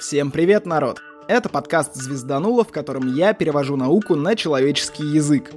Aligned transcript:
Всем 0.00 0.30
привет, 0.30 0.64
народ! 0.64 1.02
Это 1.28 1.50
подкаст 1.50 1.94
«Звездануло», 1.94 2.64
в 2.64 2.72
котором 2.72 3.14
я 3.14 3.34
перевожу 3.34 3.76
науку 3.76 4.16
на 4.16 4.34
человеческий 4.34 5.04
язык. 5.04 5.50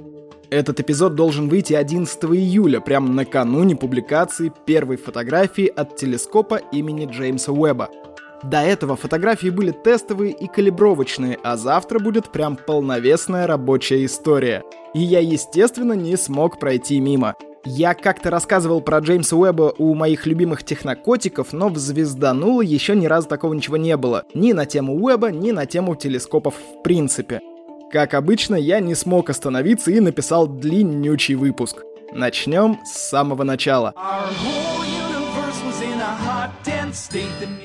Этот 0.50 0.80
эпизод 0.80 1.14
должен 1.14 1.48
выйти 1.48 1.72
11 1.72 2.24
июля, 2.24 2.80
прямо 2.80 3.08
накануне 3.08 3.74
публикации 3.74 4.52
первой 4.66 4.98
фотографии 4.98 5.66
от 5.66 5.96
телескопа 5.96 6.56
имени 6.56 7.06
Джеймса 7.10 7.52
Уэбба. 7.52 7.88
До 8.42 8.58
этого 8.58 8.96
фотографии 8.96 9.48
были 9.48 9.70
тестовые 9.70 10.32
и 10.32 10.46
калибровочные, 10.46 11.38
а 11.42 11.56
завтра 11.56 11.98
будет 11.98 12.30
прям 12.30 12.56
полновесная 12.56 13.46
рабочая 13.46 14.04
история. 14.04 14.62
И 14.92 15.00
я, 15.00 15.20
естественно, 15.20 15.94
не 15.94 16.18
смог 16.18 16.60
пройти 16.60 17.00
мимо. 17.00 17.34
Я 17.66 17.94
как-то 17.94 18.30
рассказывал 18.30 18.82
про 18.82 18.98
Джеймса 18.98 19.36
Уэбба 19.36 19.74
у 19.78 19.94
моих 19.94 20.26
любимых 20.26 20.64
технокотиков, 20.64 21.54
но 21.54 21.70
в 21.70 21.78
«Звездануло» 21.78 22.60
еще 22.60 22.94
ни 22.94 23.06
разу 23.06 23.26
такого 23.26 23.54
ничего 23.54 23.78
не 23.78 23.96
было. 23.96 24.24
Ни 24.34 24.52
на 24.52 24.66
тему 24.66 25.02
Уэбба, 25.02 25.30
ни 25.30 25.50
на 25.50 25.64
тему 25.64 25.96
телескопов 25.96 26.54
в 26.56 26.82
принципе. 26.82 27.40
Как 27.90 28.12
обычно, 28.12 28.56
я 28.56 28.80
не 28.80 28.94
смог 28.94 29.30
остановиться 29.30 29.90
и 29.90 30.00
написал 30.00 30.46
длиннючий 30.46 31.36
выпуск. 31.36 31.84
Начнем 32.12 32.80
с 32.84 33.08
самого 33.08 33.44
начала. 33.44 33.94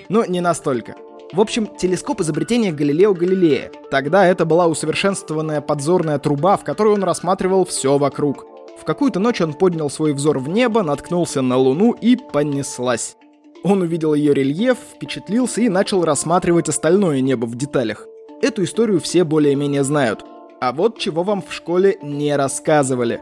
Но 0.07 0.23
не 0.23 0.39
настолько. 0.39 0.95
В 1.33 1.41
общем, 1.41 1.67
телескоп 1.77 2.21
изобретения 2.21 2.71
Галилео 2.71 3.13
Галилея. 3.13 3.69
Тогда 3.91 4.25
это 4.25 4.45
была 4.45 4.67
усовершенствованная 4.67 5.61
подзорная 5.61 6.19
труба, 6.19 6.55
в 6.55 6.63
которой 6.63 6.93
он 6.93 7.03
рассматривал 7.03 7.65
все 7.65 7.97
вокруг. 7.97 8.45
В 8.79 8.85
какую-то 8.85 9.19
ночь 9.19 9.41
он 9.41 9.53
поднял 9.53 9.89
свой 9.89 10.13
взор 10.13 10.39
в 10.39 10.47
небо, 10.47 10.83
наткнулся 10.83 11.41
на 11.41 11.57
Луну 11.57 11.91
и 11.91 12.15
понеслась. 12.15 13.17
Он 13.63 13.81
увидел 13.81 14.13
ее 14.13 14.33
рельеф, 14.33 14.77
впечатлился 14.95 15.61
и 15.61 15.69
начал 15.69 16.05
рассматривать 16.05 16.69
остальное 16.69 17.19
небо 17.19 17.45
в 17.45 17.55
деталях. 17.55 18.07
Эту 18.41 18.63
историю 18.63 19.01
все 19.01 19.25
более-менее 19.25 19.83
знают. 19.83 20.23
А 20.61 20.71
вот 20.71 20.97
чего 20.97 21.23
вам 21.23 21.41
в 21.41 21.53
школе 21.53 21.97
не 22.01 22.33
рассказывали. 22.35 23.19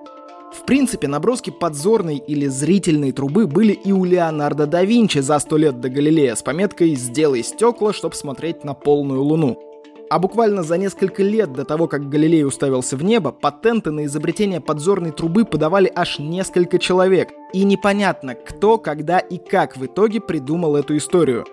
В 0.53 0.63
принципе, 0.63 1.07
наброски 1.07 1.49
подзорной 1.49 2.17
или 2.17 2.45
зрительной 2.45 3.11
трубы 3.11 3.47
были 3.47 3.73
и 3.73 3.91
у 3.91 4.05
Леонардо 4.05 4.67
да 4.67 4.83
Винчи 4.83 5.19
за 5.19 5.39
сто 5.39 5.57
лет 5.57 5.81
до 5.81 5.89
Галилея 5.89 6.35
с 6.35 6.43
пометкой 6.43 6.95
«Сделай 6.95 7.43
стекла, 7.43 7.93
чтобы 7.93 8.15
смотреть 8.15 8.63
на 8.63 8.73
полную 8.73 9.23
луну». 9.23 9.66
А 10.09 10.19
буквально 10.19 10.63
за 10.63 10.77
несколько 10.77 11.21
лет 11.21 11.51
до 11.51 11.65
того, 11.65 11.87
как 11.87 12.07
Галилей 12.07 12.45
уставился 12.45 12.95
в 12.95 13.03
небо, 13.03 13.31
патенты 13.31 13.91
на 13.91 14.05
изобретение 14.05 14.61
подзорной 14.61 15.11
трубы 15.11 15.43
подавали 15.43 15.91
аж 15.93 16.19
несколько 16.19 16.79
человек. 16.79 17.29
И 17.53 17.65
непонятно, 17.65 18.33
кто, 18.35 18.77
когда 18.77 19.19
и 19.19 19.37
как 19.37 19.75
в 19.75 19.85
итоге 19.85 20.21
придумал 20.21 20.77
эту 20.77 20.95
историю. 20.95 21.45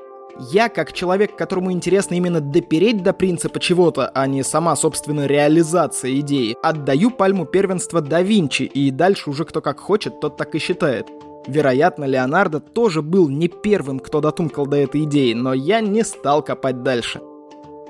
Я, 0.52 0.68
как 0.68 0.92
человек, 0.92 1.36
которому 1.36 1.72
интересно 1.72 2.14
именно 2.14 2.40
допереть 2.40 3.02
до 3.02 3.12
принципа 3.12 3.58
чего-то, 3.60 4.08
а 4.08 4.26
не 4.26 4.42
сама, 4.42 4.74
собственно, 4.76 5.26
реализация 5.26 6.18
идеи, 6.20 6.56
отдаю 6.62 7.10
пальму 7.10 7.46
первенства 7.46 8.00
да 8.00 8.22
Винчи, 8.22 8.64
и 8.64 8.90
дальше 8.90 9.30
уже 9.30 9.44
кто 9.44 9.60
как 9.60 9.80
хочет, 9.80 10.20
тот 10.20 10.36
так 10.36 10.54
и 10.54 10.58
считает. 10.58 11.08
Вероятно, 11.46 12.04
Леонардо 12.04 12.60
тоже 12.60 13.02
был 13.02 13.28
не 13.28 13.48
первым, 13.48 14.00
кто 14.00 14.20
дотумкал 14.20 14.66
до 14.66 14.76
этой 14.76 15.04
идеи, 15.04 15.34
но 15.34 15.52
я 15.54 15.80
не 15.80 16.02
стал 16.02 16.42
копать 16.42 16.82
дальше. 16.82 17.20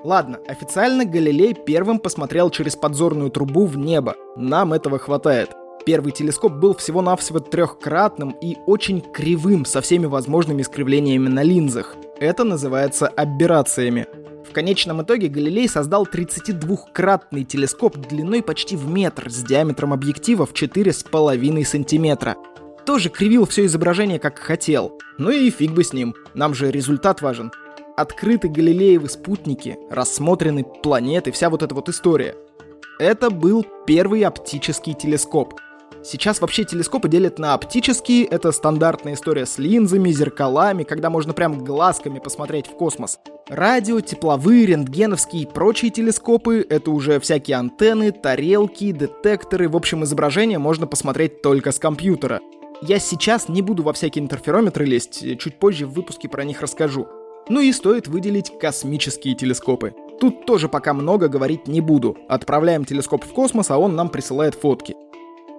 Ладно, 0.04 0.38
официально 0.46 1.06
Галилей 1.06 1.54
первым 1.54 1.98
посмотрел 1.98 2.50
через 2.50 2.76
подзорную 2.76 3.30
трубу 3.30 3.64
в 3.64 3.78
небо. 3.78 4.16
Нам 4.36 4.74
этого 4.74 4.98
хватает. 4.98 5.48
Первый 5.86 6.12
телескоп 6.12 6.52
был 6.52 6.74
всего-навсего 6.74 7.40
трехкратным 7.40 8.36
и 8.42 8.58
очень 8.66 9.00
кривым, 9.00 9.64
со 9.64 9.80
всеми 9.80 10.04
возможными 10.04 10.60
искривлениями 10.60 11.28
на 11.28 11.42
линзах. 11.42 11.96
Это 12.20 12.44
называется 12.44 13.08
аберрациями. 13.08 14.06
В 14.46 14.52
конечном 14.52 15.02
итоге 15.02 15.28
Галилей 15.28 15.70
создал 15.70 16.04
32-кратный 16.04 17.44
телескоп 17.44 17.96
длиной 17.96 18.42
почти 18.42 18.76
в 18.76 18.86
метр 18.86 19.30
с 19.30 19.42
диаметром 19.42 19.94
объектива 19.94 20.44
в 20.44 20.52
4,5 20.52 21.64
сантиметра. 21.64 22.36
Тоже 22.84 23.08
кривил 23.08 23.46
все 23.46 23.64
изображение 23.64 24.18
как 24.18 24.38
хотел. 24.38 24.98
Ну 25.16 25.30
и 25.30 25.48
фиг 25.48 25.72
бы 25.72 25.82
с 25.82 25.94
ним, 25.94 26.14
нам 26.34 26.52
же 26.52 26.70
результат 26.70 27.22
важен 27.22 27.50
открыты 27.96 28.48
Галилеевы 28.48 29.08
спутники, 29.08 29.78
рассмотрены 29.90 30.64
планеты, 30.64 31.32
вся 31.32 31.50
вот 31.50 31.62
эта 31.62 31.74
вот 31.74 31.88
история. 31.88 32.36
Это 32.98 33.30
был 33.30 33.66
первый 33.86 34.22
оптический 34.22 34.94
телескоп. 34.94 35.54
Сейчас 36.02 36.40
вообще 36.42 36.64
телескопы 36.64 37.08
делят 37.08 37.38
на 37.38 37.54
оптические, 37.54 38.26
это 38.26 38.52
стандартная 38.52 39.14
история 39.14 39.46
с 39.46 39.56
линзами, 39.56 40.10
зеркалами, 40.10 40.84
когда 40.84 41.08
можно 41.08 41.32
прям 41.32 41.64
глазками 41.64 42.18
посмотреть 42.18 42.66
в 42.66 42.72
космос. 42.72 43.18
Радио, 43.48 44.00
тепловые, 44.00 44.66
рентгеновские 44.66 45.44
и 45.44 45.46
прочие 45.46 45.90
телескопы— 45.90 46.64
это 46.68 46.90
уже 46.90 47.18
всякие 47.20 47.56
антенны, 47.56 48.12
тарелки, 48.12 48.92
детекторы, 48.92 49.68
в 49.68 49.76
общем, 49.76 50.04
изображение 50.04 50.58
можно 50.58 50.86
посмотреть 50.86 51.40
только 51.40 51.72
с 51.72 51.78
компьютера. 51.78 52.40
Я 52.82 52.98
сейчас 52.98 53.48
не 53.48 53.62
буду 53.62 53.82
во 53.82 53.94
всякие 53.94 54.22
интерферометры 54.22 54.84
лезть, 54.84 55.38
чуть 55.38 55.58
позже 55.58 55.86
в 55.86 55.94
выпуске 55.94 56.28
про 56.28 56.44
них 56.44 56.60
расскажу. 56.60 57.08
Ну 57.48 57.60
и 57.60 57.72
стоит 57.72 58.08
выделить 58.08 58.58
космические 58.58 59.34
телескопы. 59.34 59.94
Тут 60.18 60.46
тоже 60.46 60.68
пока 60.68 60.94
много 60.94 61.28
говорить 61.28 61.66
не 61.66 61.80
буду. 61.80 62.16
Отправляем 62.28 62.84
телескоп 62.84 63.24
в 63.24 63.32
космос, 63.32 63.70
а 63.70 63.78
он 63.78 63.94
нам 63.94 64.08
присылает 64.08 64.54
фотки. 64.54 64.94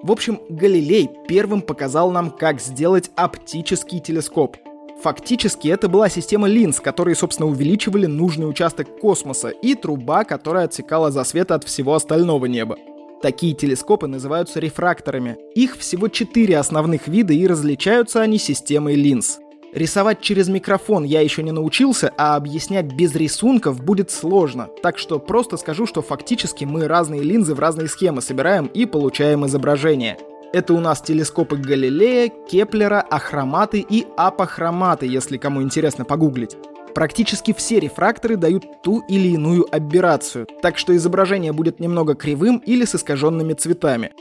В 0.02 0.12
общем, 0.12 0.40
Галилей 0.50 1.10
первым 1.28 1.62
показал 1.62 2.12
нам, 2.12 2.32
как 2.32 2.60
сделать 2.60 3.12
оптический 3.16 4.00
телескоп. 4.00 4.58
Фактически 5.02 5.68
это 5.68 5.90
была 5.90 6.10
система 6.10 6.48
линз, 6.48 6.80
которые, 6.80 7.16
собственно, 7.16 7.50
увеличивали 7.50 8.06
нужный 8.06 8.50
участок 8.50 9.00
космоса 9.00 9.50
и 9.50 9.76
труба, 9.76 10.24
которая 10.24 10.66
отсекала 10.66 11.12
засвет 11.12 11.52
от 11.52 11.64
всего 11.64 11.94
остального 11.94 12.46
неба. 12.46 12.78
Такие 13.22 13.54
телескопы 13.54 14.08
называются 14.08 14.60
рефракторами. 14.60 15.38
Их 15.56 15.78
всего 15.78 16.08
четыре 16.08 16.58
основных 16.58 17.08
вида 17.08 17.34
и 17.34 17.48
различаются 17.48 18.22
они 18.22 18.38
системой 18.38 18.96
линз. 18.96 19.40
Рисовать 19.76 20.22
через 20.22 20.48
микрофон 20.48 21.04
я 21.04 21.20
еще 21.20 21.44
не 21.44 21.52
научился, 21.52 22.14
а 22.18 22.38
объяснять 22.38 22.86
без 22.86 23.14
рисунков 23.14 23.84
будет 23.84 24.10
сложно. 24.10 24.70
Так 24.82 24.98
что 24.98 25.20
просто 25.20 25.58
скажу, 25.58 25.86
что 25.86 26.02
фактически 26.02 26.64
мы 26.64 26.88
разные 26.88 27.22
линзы 27.22 27.54
в 27.54 27.60
разные 27.60 27.90
схемы 27.90 28.22
собираем 28.22 28.68
и 28.68 28.86
получаем 28.86 29.46
изображение. 29.46 30.18
Это 30.54 30.74
у 30.74 30.80
нас 30.80 31.02
телескопы 31.02 31.58
Галилея, 31.58 32.32
Кеплера, 32.50 33.02
ахроматы 33.02 33.86
и 33.88 34.08
апохроматы, 34.16 35.08
если 35.08 35.36
кому 35.36 35.62
интересно 35.62 36.06
погуглить. 36.06 36.56
Практически 36.94 37.52
все 37.52 37.82
рефракторы 37.82 38.38
дают 38.38 38.82
ту 38.82 39.04
или 39.10 39.28
иную 39.28 39.68
аберрацию, 39.70 40.48
так 40.62 40.78
что 40.78 40.96
изображение 40.96 41.52
будет 41.52 41.82
немного 41.82 42.16
кривым 42.16 42.60
или 42.66 42.86
с 42.86 42.96
искаженными 42.96 43.52
цветами. 43.52 44.14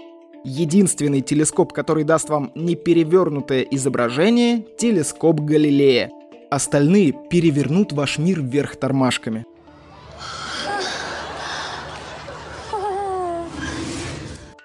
Единственный 0.45 1.23
телескоп, 1.23 1.73
который 1.73 2.05
даст 2.05 2.29
вам 2.29 2.53
неперевернутое 2.55 3.63
изображение— 3.63 4.67
телескоп 4.79 5.41
Галилея. 5.41 6.11
Остальные 6.51 7.15
перевернут 7.31 7.95
ваш 7.95 8.19
мир 8.19 8.43
вверх 8.43 8.77
тормашками. 8.77 9.47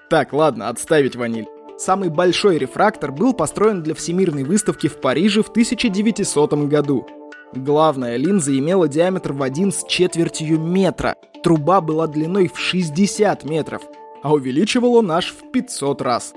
Так, 0.09 0.33
ладно, 0.33 0.67
отставить 0.67 1.15
ваниль. 1.15 1.47
Самый 1.77 2.09
большой 2.09 2.57
рефрактор 2.57 3.13
был 3.13 3.33
построен 3.33 3.81
для 3.81 3.95
Всемирной 3.95 4.43
выставки 4.43 4.87
в 4.87 4.99
Париже 4.99 5.43
в 5.43 5.47
1900 5.47 6.53
году. 6.67 7.07
Главная 7.55 8.17
линза 8.17 8.57
имела 8.57 8.89
диаметр 8.89 9.31
в 9.31 9.41
один 9.41 9.71
с 9.71 9.85
четвертью 9.85 10.59
метра. 10.59 11.15
Труба 11.41 11.79
была 11.79 12.07
длиной 12.07 12.49
в 12.49 12.59
60 12.59 13.45
метров 13.45 13.81
а 14.23 14.33
увеличивал 14.33 14.95
он 14.95 15.11
аж 15.11 15.33
в 15.33 15.51
500 15.51 16.01
раз. 16.01 16.33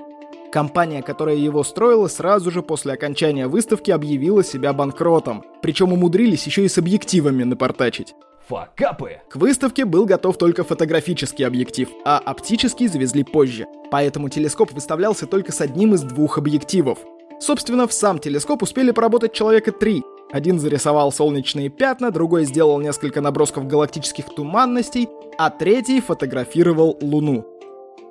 Компания, 0.51 1.01
которая 1.01 1.35
его 1.35 1.63
строила, 1.63 2.07
сразу 2.07 2.51
же 2.51 2.61
после 2.61 2.93
окончания 2.93 3.47
выставки 3.47 3.89
объявила 3.89 4.43
себя 4.43 4.71
банкротом. 4.71 5.43
Причем 5.61 5.93
умудрились 5.93 6.45
еще 6.45 6.63
и 6.63 6.67
с 6.67 6.77
объективами 6.77 7.43
напортачить. 7.43 8.13
Факапы! 8.47 9.21
К 9.29 9.37
выставке 9.37 9.85
был 9.85 10.05
готов 10.05 10.37
только 10.37 10.63
фотографический 10.63 11.47
объектив, 11.47 11.89
а 12.05 12.19
оптический 12.19 12.87
завезли 12.87 13.23
позже. 13.23 13.65
Поэтому 13.89 14.29
телескоп 14.29 14.73
выставлялся 14.73 15.25
только 15.25 15.51
с 15.51 15.61
одним 15.61 15.95
из 15.95 16.01
двух 16.01 16.37
объективов. 16.37 16.99
Собственно, 17.39 17.87
в 17.87 17.93
сам 17.93 18.19
телескоп 18.19 18.63
успели 18.63 18.91
поработать 18.91 19.33
человека 19.33 19.71
три. 19.71 20.03
Один 20.31 20.59
зарисовал 20.59 21.11
солнечные 21.11 21.69
пятна, 21.69 22.11
другой 22.11 22.45
сделал 22.45 22.79
несколько 22.79 23.21
набросков 23.21 23.67
галактических 23.67 24.25
туманностей, 24.35 25.07
а 25.37 25.49
третий 25.49 26.01
фотографировал 26.01 26.97
Луну. 27.01 27.45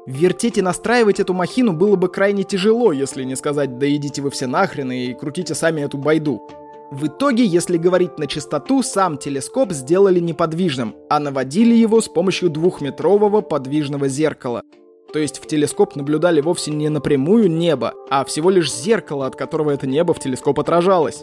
Вертеть 0.06 0.58
и 0.58 0.62
настраивать 0.62 1.20
эту 1.20 1.32
махину 1.32 1.72
было 1.72 1.94
бы 1.94 2.08
крайне 2.08 2.42
тяжело, 2.42 2.92
если 2.92 3.22
не 3.22 3.36
сказать 3.36 3.78
«да 3.78 3.88
идите 3.88 4.20
вы 4.20 4.30
все 4.30 4.46
нахрен 4.48 4.90
и 4.90 5.14
крутите 5.14 5.54
сами 5.54 5.82
эту 5.82 5.96
байду». 5.96 6.42
В 6.90 7.06
итоге, 7.06 7.46
если 7.46 7.78
говорить 7.78 8.18
на 8.18 8.26
чистоту, 8.26 8.82
сам 8.82 9.16
телескоп 9.16 9.72
сделали 9.72 10.18
неподвижным, 10.18 10.94
а 11.08 11.20
наводили 11.20 11.74
его 11.74 12.00
с 12.00 12.08
помощью 12.08 12.50
двухметрового 12.50 13.40
подвижного 13.40 14.08
зеркала. 14.08 14.62
То 15.12 15.18
есть 15.18 15.38
в 15.38 15.46
телескоп 15.46 15.94
наблюдали 15.94 16.40
вовсе 16.40 16.70
не 16.72 16.88
напрямую 16.88 17.50
небо, 17.50 17.94
а 18.10 18.24
всего 18.24 18.50
лишь 18.50 18.74
зеркало, 18.74 19.26
от 19.26 19.36
которого 19.36 19.70
это 19.70 19.86
небо 19.86 20.12
в 20.12 20.18
телескоп 20.18 20.58
отражалось. 20.60 21.22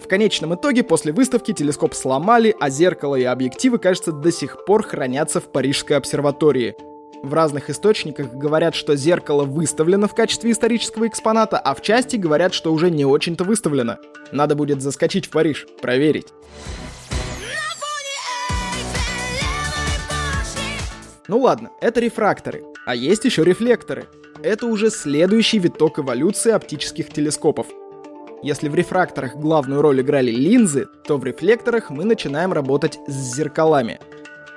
В 0.00 0.08
конечном 0.08 0.54
итоге 0.54 0.84
после 0.84 1.12
выставки 1.12 1.52
телескоп 1.52 1.94
сломали, 1.94 2.54
а 2.58 2.70
зеркало 2.70 3.16
и 3.16 3.24
объективы, 3.24 3.78
кажется, 3.78 4.12
до 4.12 4.30
сих 4.30 4.64
пор 4.64 4.84
хранятся 4.84 5.40
в 5.40 5.52
Парижской 5.52 5.96
обсерватории. 5.96 6.76
В 7.22 7.34
разных 7.34 7.68
источниках 7.68 8.32
говорят, 8.32 8.74
что 8.74 8.96
зеркало 8.96 9.44
выставлено 9.44 10.08
в 10.08 10.14
качестве 10.14 10.52
исторического 10.52 11.06
экспоната, 11.06 11.58
а 11.58 11.74
в 11.74 11.82
части 11.82 12.16
говорят, 12.16 12.54
что 12.54 12.72
уже 12.72 12.90
не 12.90 13.04
очень-то 13.04 13.44
выставлено. 13.44 13.98
Надо 14.32 14.54
будет 14.54 14.80
заскочить 14.80 15.26
в 15.26 15.30
Париж, 15.30 15.66
проверить. 15.82 16.28
Ну 21.28 21.38
ладно, 21.38 21.70
это 21.82 22.00
рефракторы, 22.00 22.64
а 22.86 22.94
есть 22.94 23.26
еще 23.26 23.44
рефлекторы. 23.44 24.06
Это 24.42 24.66
уже 24.66 24.88
следующий 24.88 25.58
виток 25.58 25.98
эволюции 25.98 26.52
оптических 26.52 27.12
телескопов. 27.12 27.66
Если 28.42 28.70
в 28.70 28.74
рефракторах 28.74 29.36
главную 29.36 29.82
роль 29.82 30.00
играли 30.00 30.30
линзы, 30.30 30.88
то 31.06 31.18
в 31.18 31.24
рефлекторах 31.24 31.90
мы 31.90 32.04
начинаем 32.04 32.54
работать 32.54 32.98
с 33.06 33.12
зеркалами— 33.12 34.00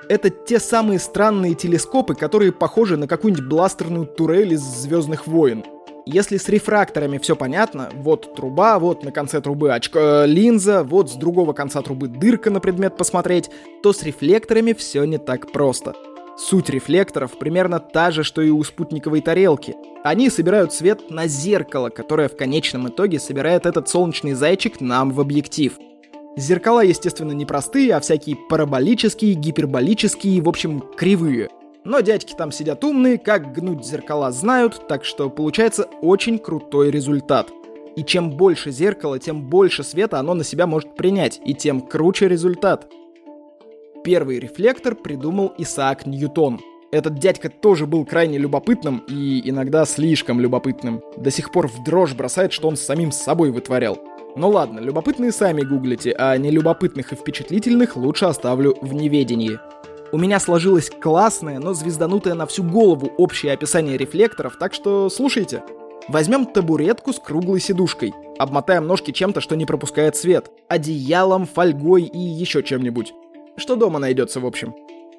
это 0.08 0.30
те 0.30 0.58
самые 0.58 0.98
странные 0.98 1.54
телескопы, 1.54 2.14
которые 2.14 2.52
похожи 2.52 2.96
на 2.96 3.06
какую-нибудь 3.06 3.46
бластерную 3.46 4.06
турель 4.06 4.54
из 4.54 4.60
Звездных 4.60 5.26
войн. 5.26 5.64
Если 6.06 6.36
с 6.36 6.48
рефракторами 6.50 7.16
все 7.16 7.34
понятно, 7.34 7.88
вот 7.94 8.34
труба, 8.34 8.78
вот 8.78 9.04
на 9.04 9.10
конце 9.10 9.40
трубы 9.40 9.72
очко, 9.72 9.98
э, 9.98 10.26
линза, 10.26 10.84
вот 10.84 11.10
с 11.10 11.14
другого 11.14 11.54
конца 11.54 11.80
трубы 11.80 12.08
дырка 12.08 12.50
на 12.50 12.60
предмет 12.60 12.96
посмотреть, 12.96 13.50
то 13.82 13.94
с 13.94 14.02
рефлекторами 14.02 14.74
все 14.74 15.04
не 15.04 15.16
так 15.16 15.50
просто. 15.50 15.94
Суть 16.36 16.68
рефлекторов 16.68 17.38
примерно 17.38 17.80
та 17.80 18.10
же, 18.10 18.22
что 18.22 18.42
и 18.42 18.50
у 18.50 18.62
спутниковой 18.64 19.22
тарелки. 19.22 19.76
Они 20.02 20.28
собирают 20.28 20.74
свет 20.74 21.10
на 21.10 21.26
зеркало, 21.26 21.88
которое 21.88 22.28
в 22.28 22.36
конечном 22.36 22.88
итоге 22.88 23.18
собирает 23.18 23.64
этот 23.64 23.88
солнечный 23.88 24.34
зайчик 24.34 24.80
нам 24.82 25.10
в 25.10 25.20
объектив– 25.20 25.78
Зеркала, 26.36 26.84
естественно, 26.84 27.32
не 27.32 27.46
простые, 27.46 27.94
а 27.94 28.00
всякие 28.00 28.36
параболические, 28.36 29.34
гиперболические, 29.34 30.40
в 30.40 30.48
общем, 30.48 30.80
кривые. 30.80 31.48
Но 31.84 32.00
дядьки 32.00 32.34
там 32.34 32.50
сидят 32.50 32.82
умные, 32.82 33.18
как 33.18 33.52
гнуть 33.52 33.84
зеркала 33.84 34.32
знают, 34.32 34.88
так 34.88 35.04
что 35.04 35.30
получается 35.30 35.86
очень 36.00 36.38
крутой 36.38 36.90
результат. 36.90 37.50
И 37.94 38.02
чем 38.02 38.30
больше 38.30 38.72
зеркала, 38.72 39.18
тем 39.18 39.48
больше 39.48 39.84
света 39.84 40.18
оно 40.18 40.34
на 40.34 40.42
себя 40.42 40.66
может 40.66 40.96
принять, 40.96 41.40
и 41.44 41.54
тем 41.54 41.80
круче 41.80 42.26
результат. 42.26 42.90
Первый 44.02 44.40
рефлектор 44.40 44.94
придумал 44.96 45.52
Исаак 45.58 46.04
Ньютон. 46.04 46.60
Этот 46.90 47.18
дядька 47.18 47.48
тоже 47.48 47.86
был 47.86 48.04
крайне 48.04 48.38
любопытным 48.38 49.04
и 49.08 49.48
иногда 49.48 49.84
слишком 49.84 50.40
любопытным. 50.40 51.02
До 51.16 51.30
сих 51.30 51.52
пор 51.52 51.68
в 51.68 51.84
дрожь 51.84 52.14
бросает, 52.14 52.52
что 52.52 52.68
он 52.68 52.76
самим 52.76 53.12
собой 53.12 53.50
вытворял. 53.50 53.98
Ну 54.36 54.50
ладно, 54.50 54.80
любопытные 54.80 55.30
сами 55.30 55.62
гуглите, 55.62 56.12
а 56.18 56.36
нелюбопытных 56.36 57.12
и 57.12 57.16
впечатлительных 57.16 57.96
лучше 57.96 58.24
оставлю 58.24 58.76
в 58.80 58.92
неведении. 58.92 59.60
У 60.10 60.18
меня 60.18 60.40
сложилось 60.40 60.90
классное, 60.90 61.60
но 61.60 61.72
звезданутое 61.72 62.34
на 62.34 62.46
всю 62.46 62.64
голову 62.64 63.12
общее 63.16 63.52
описание 63.52 63.96
рефлекторов, 63.96 64.56
так 64.58 64.74
что 64.74 65.08
слушайте. 65.08 65.62
Возьмем 66.08 66.46
табуретку 66.46 67.12
с 67.12 67.20
круглой 67.20 67.60
сидушкой, 67.60 68.12
обмотаем 68.38 68.88
ножки 68.88 69.12
чем-то, 69.12 69.40
что 69.40 69.54
не 69.54 69.66
пропускает 69.66 70.16
свет, 70.16 70.50
одеялом, 70.68 71.46
фольгой 71.46 72.02
и 72.02 72.18
еще 72.18 72.64
чем-нибудь. 72.64 73.14
Что 73.56 73.76
дома 73.76 74.00
найдется, 74.00 74.40
в 74.40 74.46
общем. 74.46 74.74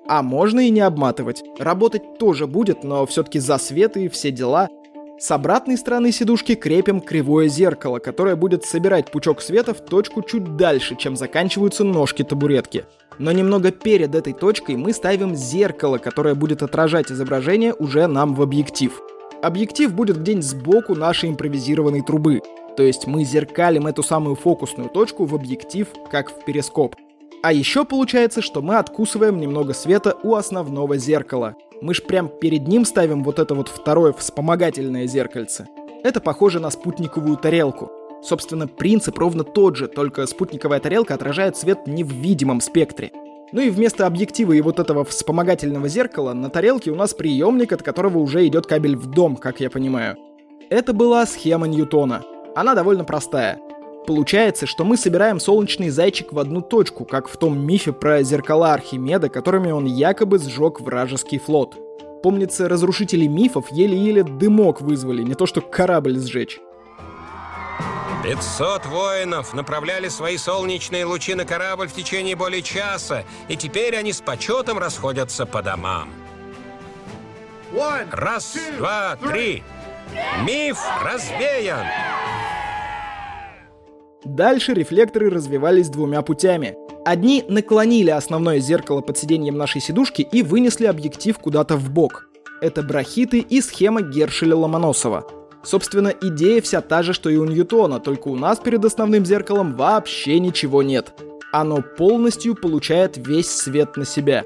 А 0.07 0.23
можно 0.23 0.59
и 0.59 0.69
не 0.69 0.81
обматывать. 0.81 1.41
Работать 1.57 2.17
тоже 2.19 2.47
будет, 2.47 2.83
но 2.83 3.05
все-таки 3.05 3.39
за 3.39 3.57
свет 3.57 3.95
и 3.95 4.09
все 4.09 4.29
дела. 4.29 4.69
С 5.17 5.31
обратной 5.31 5.77
стороны 5.77 6.11
сидушки 6.11 6.55
крепим 6.55 6.99
кривое 6.99 7.47
зеркало, 7.47 7.99
которое 7.99 8.35
будет 8.35 8.65
собирать 8.65 9.11
пучок 9.11 9.41
света 9.41 9.73
в 9.73 9.79
точку 9.79 10.21
чуть 10.21 10.57
дальше, 10.57 10.97
чем 10.97 11.15
заканчиваются 11.15 11.85
ножки 11.85 12.21
табуретки. 12.21 12.83
Но 13.17 13.31
немного 13.31 13.71
перед 13.71 14.13
этой 14.13 14.33
точкой 14.33 14.75
мы 14.75 14.91
ставим 14.91 15.33
зеркало, 15.33 15.99
которое 15.99 16.35
будет 16.35 16.61
отражать 16.63 17.13
изображение 17.13 17.73
уже 17.73 18.07
нам 18.07 18.35
в 18.35 18.41
объектив. 18.41 19.01
Объектив 19.41 19.93
будет 19.93 20.19
где-нибудь 20.19 20.45
сбоку 20.45 20.95
нашей 20.95 21.29
импровизированной 21.29 22.01
трубы. 22.01 22.41
То 22.75 22.83
есть 22.83 23.07
мы 23.07 23.23
зеркалим 23.23 23.87
эту 23.87 24.03
самую 24.03 24.35
фокусную 24.35 24.89
точку 24.89 25.23
в 25.23 25.33
объектив, 25.33 25.87
как 26.11 26.29
в 26.29 26.43
перископ. 26.43 26.97
А 27.45 27.53
еще 27.53 27.85
получается, 27.85 28.41
что 28.41 28.63
мы 28.63 28.77
откусываем 28.77 29.39
немного 29.39 29.75
света 29.75 30.17
у 30.23 30.33
основного 30.33 30.97
зеркала. 30.97 31.53
Мы 31.79 31.93
ж 31.93 32.01
прям 32.01 32.27
перед 32.27 32.67
ним 32.67 32.85
ставим 32.85 33.23
вот 33.23 33.37
это 33.37 33.53
вот 33.53 33.67
второе 33.67 34.13
вспомогательное 34.13 35.05
зеркальце. 35.05 35.67
Это 36.03 36.21
похоже 36.21 36.59
на 36.59 36.71
спутниковую 36.71 37.37
тарелку. 37.37 37.91
Собственно, 38.23 38.67
принцип 38.67 39.19
ровно 39.19 39.43
тот 39.43 39.75
же, 39.75 39.87
только 39.87 40.25
спутниковая 40.25 40.79
тарелка 40.79 41.13
отражает 41.13 41.55
свет 41.55 41.85
не 41.85 42.03
в 42.03 42.11
видимом 42.11 42.61
спектре. 42.61 43.11
Ну 43.51 43.61
и 43.61 43.69
вместо 43.69 44.07
объектива 44.07 44.53
и 44.53 44.61
вот 44.61 44.79
этого 44.79 45.05
вспомогательного 45.05 45.87
зеркала 45.87 46.33
на 46.33 46.49
тарелке 46.49 46.89
у 46.89 46.95
нас 46.95 47.13
приемник, 47.13 47.73
от 47.73 47.83
которого 47.83 48.17
уже 48.17 48.47
идет 48.47 48.65
кабель 48.65 48.95
в 48.95 49.05
дом, 49.05 49.35
как 49.35 49.59
я 49.59 49.69
понимаю. 49.69 50.17
Это 50.71 50.93
была 50.93 51.27
схема 51.27 51.67
Ньютона. 51.67 52.23
Она 52.55 52.73
довольно 52.73 53.03
простая. 53.03 53.59
Получается, 54.05 54.67
что 54.67 54.83
мы 54.83 54.97
собираем 54.97 55.39
солнечный 55.39 55.89
зайчик 55.89 56.31
в 56.31 56.39
одну 56.39 56.61
точку, 56.61 57.05
как 57.05 57.27
в 57.27 57.37
том 57.37 57.59
мифе 57.59 57.91
про 57.91 58.21
зеркала 58.21 58.73
Архимеда, 58.73 59.29
которыми 59.29 59.71
он 59.71 59.85
якобы 59.85 60.37
сжег 60.37 60.79
вражеский 60.79 61.39
флот. 61.39 61.75
Помнится, 62.21 62.69
разрушители 62.69 63.25
мифов 63.25 63.71
еле-еле 63.71 64.23
дымок 64.23 64.81
вызвали, 64.81 65.23
не 65.23 65.33
то 65.33 65.45
что 65.45 65.61
корабль 65.61 66.19
сжечь. 66.19 66.59
500 68.23 68.85
воинов 68.87 69.53
направляли 69.53 70.07
свои 70.07 70.37
солнечные 70.37 71.05
лучи 71.05 71.35
на 71.35 71.45
корабль 71.45 71.87
в 71.87 71.93
течение 71.93 72.35
более 72.35 72.63
часа, 72.63 73.23
и 73.47 73.55
теперь 73.55 73.95
они 73.95 74.13
с 74.13 74.21
почетом 74.21 74.79
расходятся 74.79 75.45
по 75.45 75.61
домам. 75.61 76.09
Раз, 78.11 78.57
два, 78.77 79.17
три. 79.17 79.63
Миф 80.43 80.79
развеян! 81.03 81.85
Дальше 84.25 84.73
рефлекторы 84.73 85.29
развивались 85.29 85.89
двумя 85.89 86.23
путями. 86.23 86.75
Одни 87.05 87.45
наклонили 87.47 88.09
основное 88.09 88.59
зеркало 88.59 89.01
под 89.01 89.17
сиденьем 89.17 89.55
нашей 89.55 89.79
сидушки 89.79 90.23
и 90.23 90.41
вынесли 90.41 90.85
объектив 90.85 91.37
куда-то 91.37 91.77
в 91.77 91.91
бок. 91.91 92.27
Это 92.59 92.81
брахиты 92.81 93.39
и 93.39 93.61
схема 93.61 94.01
Гершеля-Ломоносова. 94.01 95.25
Собственно, 95.63 96.11
идея 96.21 96.61
вся 96.61 96.81
та 96.81 97.03
же, 97.03 97.13
что 97.13 97.29
и 97.29 97.37
у 97.37 97.45
Ньютона, 97.45 97.99
только 97.99 98.27
у 98.29 98.35
нас 98.35 98.59
перед 98.59 98.83
основным 98.83 99.25
зеркалом 99.25 99.75
вообще 99.75 100.39
ничего 100.39 100.81
нет. 100.81 101.13
Оно 101.51 101.81
полностью 101.81 102.55
получает 102.55 103.17
весь 103.17 103.49
свет 103.49 103.95
на 103.95 104.05
себя. 104.05 104.43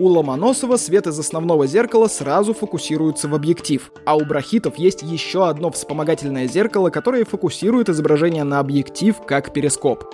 У 0.00 0.06
Ломоносова 0.06 0.78
свет 0.78 1.06
из 1.06 1.18
основного 1.18 1.66
зеркала 1.66 2.08
сразу 2.08 2.54
фокусируется 2.54 3.28
в 3.28 3.34
объектив, 3.34 3.92
а 4.06 4.16
у 4.16 4.24
брахитов 4.24 4.78
есть 4.78 5.02
еще 5.02 5.46
одно 5.46 5.70
вспомогательное 5.70 6.48
зеркало, 6.48 6.88
которое 6.88 7.26
фокусирует 7.26 7.90
изображение 7.90 8.44
на 8.44 8.60
объектив 8.60 9.14
как 9.26 9.52
перископ. 9.52 10.04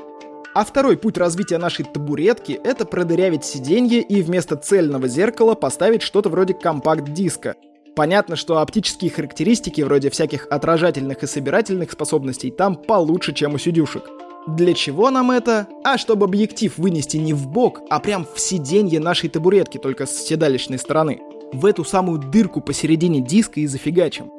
А 0.56 0.64
второй 0.64 0.96
путь 0.96 1.16
развития 1.16 1.58
нашей 1.58 1.84
табуретки— 1.84 2.58
это 2.64 2.84
продырявить 2.84 3.44
сиденье 3.44 4.00
и 4.00 4.22
вместо 4.22 4.56
цельного 4.56 5.06
зеркала 5.06 5.54
поставить 5.54 6.02
что-то 6.02 6.30
вроде 6.30 6.54
компакт-диска. 6.54 7.54
Понятно, 7.94 8.34
что 8.34 8.58
оптические 8.58 9.12
характеристики 9.12 9.82
вроде 9.82 10.10
всяких 10.10 10.48
отражательных 10.50 11.22
и 11.22 11.28
собирательных 11.28 11.92
способностей 11.92 12.50
там 12.50 12.74
получше, 12.74 13.32
чем 13.32 13.54
у 13.54 13.58
сидюшек. 13.58 14.10
Для 14.46 14.74
чего 14.74 15.10
нам 15.10 15.32
это? 15.32 15.66
А 15.82 15.98
чтобы 15.98 16.26
объектив 16.26 16.78
вынести 16.78 17.16
не 17.16 17.32
в 17.32 17.48
бок, 17.48 17.80
а 17.90 17.98
прям 17.98 18.24
в 18.24 18.38
сиденье 18.38 19.00
нашей 19.00 19.28
табуретки, 19.28 19.76
только 19.78 20.06
с 20.06 20.24
седалищной 20.24 20.78
стороны. 20.78 21.20
В 21.52 21.66
эту 21.66 21.84
самую 21.84 22.20
дырку 22.20 22.60
посередине 22.60 23.20
диска 23.20 23.58
и 23.58 23.66
зафигачим. 23.66 24.30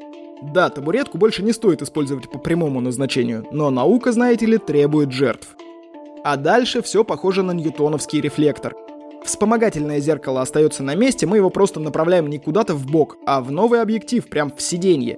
Да, 0.42 0.70
табуретку 0.70 1.18
больше 1.18 1.44
не 1.44 1.52
стоит 1.52 1.82
использовать 1.82 2.30
по 2.30 2.40
прямому 2.40 2.80
назначению, 2.80 3.46
но 3.52 3.70
наука, 3.70 4.14
знаете 4.14 4.46
ли, 4.46 4.58
требует 4.58 5.12
жертв. 5.12 5.58
А 6.24 6.38
дальше 6.38 6.82
все 6.82 7.04
похоже 7.04 7.44
на 7.44 7.52
ньютоновский 7.52 8.22
рефлектор. 8.22 8.76
Вспомогательное 9.26 10.00
зеркало 10.00 10.42
остается 10.42 10.84
на 10.84 10.96
месте, 10.96 11.26
мы 11.26 11.36
его 11.36 11.50
просто 11.50 11.82
направляем 11.82 12.28
не 12.28 12.38
куда-то 12.38 12.76
в 12.76 12.86
бок, 12.86 13.18
а 13.26 13.42
в 13.42 13.52
новый 13.52 13.82
объектив, 13.82 14.26
прям 14.30 14.54
в 14.56 14.62
сиденье. 14.62 15.18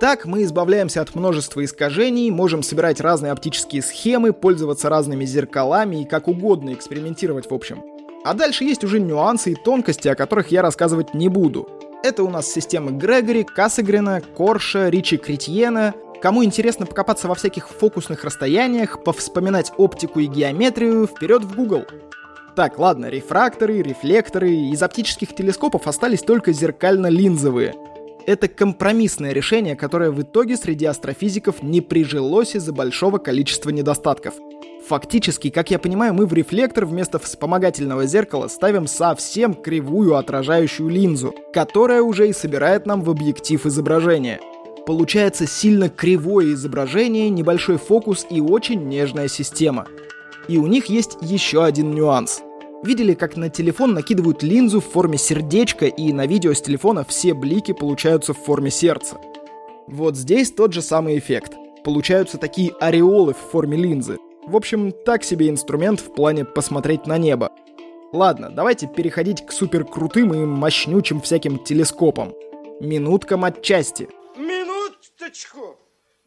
Так 0.00 0.24
мы 0.24 0.44
избавляемся 0.44 1.02
от 1.02 1.14
множества 1.14 1.62
искажений, 1.62 2.30
можем 2.30 2.62
собирать 2.62 3.02
разные 3.02 3.32
оптические 3.32 3.82
схемы, 3.82 4.32
пользоваться 4.32 4.88
разными 4.88 5.26
зеркалами 5.26 6.02
и 6.02 6.04
как 6.06 6.26
угодно 6.26 6.72
экспериментировать 6.72 7.50
в 7.50 7.54
общем. 7.54 7.82
А 8.24 8.32
дальше 8.32 8.64
есть 8.64 8.82
уже 8.82 8.98
нюансы 8.98 9.52
и 9.52 9.54
тонкости, 9.54 10.08
о 10.08 10.14
которых 10.14 10.48
я 10.48 10.62
рассказывать 10.62 11.12
не 11.12 11.28
буду. 11.28 11.68
Это 12.02 12.22
у 12.22 12.30
нас 12.30 12.50
системы 12.50 12.92
Грегори, 12.92 13.44
Кассегрена, 13.44 14.22
Корша, 14.38 14.88
Ричи 14.88 15.18
Кретьена. 15.18 15.92
Кому 16.22 16.42
интересно 16.44 16.86
покопаться 16.86 17.28
во 17.28 17.34
всяких 17.34 17.68
фокусных 17.68 18.24
расстояниях, 18.24 19.04
повспоминать 19.04 19.70
оптику 19.76 20.20
и 20.20 20.26
геометрию, 20.26 21.06
вперед 21.06 21.44
в 21.44 21.54
Google. 21.54 21.84
Так, 22.56 22.78
ладно, 22.78 23.10
рефракторы, 23.10 23.82
рефлекторы, 23.82 24.50
из 24.50 24.82
оптических 24.82 25.34
телескопов 25.34 25.86
остались 25.86 26.22
только 26.22 26.52
зеркально-линзовые— 26.52 27.74
это 28.26 28.48
компромиссное 28.48 29.32
решение, 29.32 29.76
которое 29.76 30.10
в 30.10 30.22
итоге 30.22 30.56
среди 30.56 30.86
астрофизиков 30.86 31.62
не 31.62 31.80
прижилось 31.80 32.54
из-за 32.54 32.72
большого 32.72 33.18
количества 33.18 33.70
недостатков. 33.70 34.34
Фактически, 34.86 35.50
как 35.50 35.70
я 35.70 35.78
понимаю, 35.78 36.14
мы 36.14 36.26
в 36.26 36.32
рефлектор 36.32 36.84
вместо 36.84 37.18
вспомогательного 37.18 38.06
зеркала 38.06 38.48
ставим 38.48 38.86
совсем 38.86 39.54
кривую 39.54 40.16
отражающую 40.16 40.88
линзу, 40.88 41.34
которая 41.52 42.02
уже 42.02 42.28
и 42.28 42.32
собирает 42.32 42.86
нам 42.86 43.02
в 43.02 43.10
объектив 43.10 43.64
изображения. 43.66 44.40
Получается 44.86 45.46
сильно 45.46 45.88
кривое 45.88 46.54
изображение, 46.54 47.30
небольшой 47.30 47.76
фокус 47.76 48.26
и 48.30 48.40
очень 48.40 48.88
нежная 48.88 49.28
система. 49.28 49.86
И 50.48 50.58
у 50.58 50.66
них 50.66 50.86
есть 50.86 51.18
еще 51.20 51.62
один 51.62 51.92
нюанс. 51.92 52.42
Видели, 52.82 53.12
как 53.12 53.36
на 53.36 53.50
телефон 53.50 53.92
накидывают 53.92 54.42
линзу 54.42 54.80
в 54.80 54.86
форме 54.86 55.18
сердечка, 55.18 55.84
и 55.84 56.14
на 56.14 56.26
видео 56.26 56.54
с 56.54 56.62
телефона 56.62 57.04
все 57.04 57.34
блики 57.34 57.72
получаются 57.72 58.32
в 58.32 58.38
форме 58.38 58.70
сердца? 58.70 59.20
Вот 59.86 60.16
здесь 60.16 60.50
тот 60.50 60.72
же 60.72 60.80
самый 60.80 61.18
эффект. 61.18 61.52
Получаются 61.84 62.38
такие 62.38 62.72
ореолы 62.80 63.34
в 63.34 63.38
форме 63.38 63.76
линзы. 63.76 64.16
В 64.46 64.56
общем, 64.56 64.92
так 64.92 65.24
себе 65.24 65.50
инструмент 65.50 66.00
в 66.00 66.14
плане 66.14 66.46
посмотреть 66.46 67.06
на 67.06 67.18
небо. 67.18 67.52
Ладно, 68.12 68.50
давайте 68.50 68.86
переходить 68.86 69.44
к 69.44 69.52
супер 69.52 69.84
крутым 69.84 70.32
и 70.32 70.38
мощнючим 70.38 71.20
всяким 71.20 71.58
телескопам. 71.58 72.32
Минутка 72.80 73.36
матчасти. 73.36 74.08
Минуточку! 74.38 75.76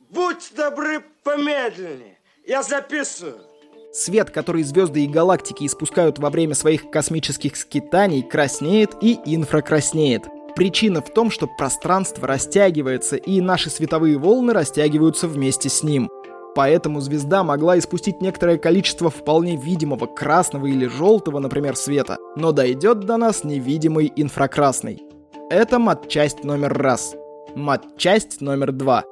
Будь 0.10 0.51
добры 0.55 1.03
помедленнее. 1.24 2.19
Я 2.45 2.62
записываю. 2.62 3.52
Свет, 3.93 4.31
который 4.31 4.63
звезды 4.63 5.03
и 5.03 5.07
галактики 5.07 5.67
испускают 5.67 6.17
во 6.17 6.31
время 6.31 6.55
своих 6.55 6.89
космических 6.89 7.55
скитаний, 7.55 8.23
краснеет 8.23 8.95
и 9.01 9.19
инфракраснеет. 9.23 10.23
Причина 10.55 11.00
в 11.01 11.13
том, 11.13 11.29
что 11.29 11.45
пространство 11.45 12.27
растягивается, 12.27 13.17
и 13.17 13.39
наши 13.39 13.69
световые 13.69 14.17
волны 14.17 14.51
растягиваются 14.51 15.27
вместе 15.27 15.69
с 15.69 15.83
ним. 15.83 16.09
Поэтому 16.55 17.01
звезда 17.01 17.43
могла 17.43 17.77
испустить 17.77 18.19
некоторое 18.19 18.57
количество 18.57 19.12
вполне 19.12 19.57
видимого 19.57 20.07
красного 20.07 20.65
или 20.65 20.88
желтого, 20.88 21.38
например, 21.38 21.75
света, 21.75 22.17
но 22.35 22.51
дойдет 22.51 23.01
до 23.01 23.17
нас 23.17 23.43
невидимый 23.43 24.12
инфракрасный. 24.15 25.03
Это 25.51 25.77
матчасть 25.77 26.43
номер 26.43 26.73
раз. 26.73 27.15
Матчасть 27.55 28.41
номер 28.41 28.71
два. 28.71 29.03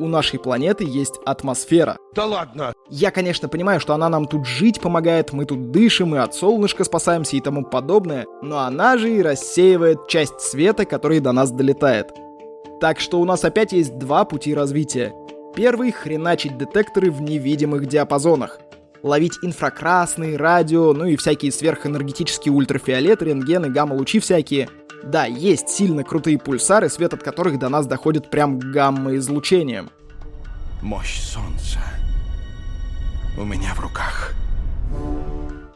У 0.00 0.08
нашей 0.08 0.40
планеты 0.40 0.84
есть 0.84 1.20
атмосфера. 1.24 1.98
Да 2.14 2.26
ладно! 2.26 2.74
Я, 2.90 3.12
конечно, 3.12 3.48
понимаю, 3.48 3.78
что 3.78 3.94
она 3.94 4.08
нам 4.08 4.26
тут 4.26 4.44
жить 4.44 4.80
помогает, 4.80 5.32
мы 5.32 5.44
тут 5.44 5.70
дышим 5.70 6.16
и 6.16 6.18
от 6.18 6.34
солнышка 6.34 6.82
спасаемся 6.82 7.36
и 7.36 7.40
тому 7.40 7.62
подобное, 7.64 8.26
но 8.42 8.58
она 8.58 8.98
же 8.98 9.14
и 9.14 9.22
рассеивает 9.22 10.08
часть 10.08 10.40
света, 10.40 10.84
который 10.84 11.20
до 11.20 11.30
нас 11.30 11.52
долетает. 11.52 12.12
Так 12.80 12.98
что 12.98 13.20
у 13.20 13.24
нас 13.24 13.44
опять 13.44 13.72
есть 13.72 13.96
два 13.96 14.24
пути 14.24 14.52
развития. 14.52 15.14
Первый— 15.54 15.90
хреначить 15.92 16.58
детекторы 16.58 17.12
в 17.12 17.22
невидимых 17.22 17.86
диапазонах. 17.86 18.58
Ловить 19.04 19.38
инфракрасный, 19.42 20.36
радио, 20.36 20.92
ну 20.92 21.04
и 21.04 21.14
всякие 21.14 21.52
сверхэнергетические 21.52 22.52
ультрафиолет, 22.52 23.22
рентгены, 23.22 23.70
гамма-лучи 23.70 24.18
всякие. 24.18 24.68
Да, 25.06 25.26
есть 25.26 25.68
сильно 25.68 26.02
крутые 26.02 26.38
пульсары, 26.38 26.88
свет 26.88 27.12
от 27.12 27.22
которых 27.22 27.58
до 27.58 27.68
нас 27.68 27.86
доходит 27.86 28.30
прям 28.30 28.58
гамма-излучением. 28.58 29.90
Мощь 30.82 31.20
солнца 31.20 31.80
у 33.36 33.44
меня 33.44 33.74
в 33.74 33.80
руках. 33.80 34.32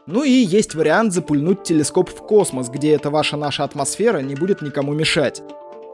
Ну 0.07 0.23
и 0.23 0.31
есть 0.31 0.73
вариант 0.73 1.13
запульнуть 1.13 1.63
телескоп 1.63 2.09
в 2.09 2.17
космос, 2.17 2.69
где 2.69 2.93
эта 2.93 3.11
ваша 3.11 3.37
наша 3.37 3.63
атмосфера 3.63 4.19
не 4.19 4.33
будет 4.33 4.61
никому 4.61 4.93
мешать. 4.93 5.43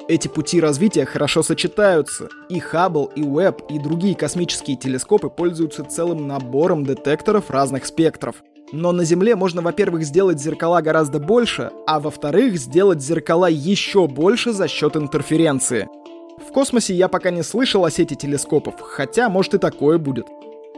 Эти 0.07 0.27
пути 0.27 0.61
развития 0.61 1.05
хорошо 1.05 1.43
сочетаются. 1.43 2.29
И 2.47 2.59
Хаббл, 2.59 3.11
и 3.15 3.23
Уэбб, 3.23 3.63
и 3.69 3.79
другие 3.79 4.15
космические 4.15 4.77
телескопы 4.77 5.29
пользуются 5.29 5.83
целым 5.83 6.27
набором 6.27 6.85
детекторов 6.85 7.49
разных 7.49 7.85
спектров. 7.85 8.35
Но 8.71 8.91
на 8.91 9.03
Земле 9.03 9.35
можно, 9.35 9.61
во-первых, 9.61 10.03
сделать 10.03 10.41
зеркала 10.41 10.81
гораздо 10.81 11.19
больше, 11.19 11.71
а 11.85 11.99
во-вторых, 11.99 12.57
сделать 12.57 13.01
зеркала 13.01 13.49
еще 13.49 14.07
больше 14.07 14.53
за 14.53 14.67
счет 14.67 14.95
интерференции. 14.95 15.87
В 16.37 16.51
космосе 16.51 16.93
я 16.93 17.07
пока 17.07 17.31
не 17.31 17.43
слышал 17.43 17.85
о 17.85 17.91
сети 17.91 18.15
телескопов, 18.15 18.75
хотя 18.81 19.29
может 19.29 19.53
и 19.53 19.57
такое 19.57 19.97
будет. 19.97 20.27